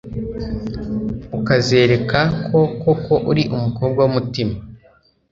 [1.37, 4.55] ukazereka ko koko uri umukobwa w'umutima.